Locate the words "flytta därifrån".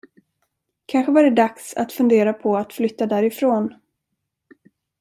2.73-3.75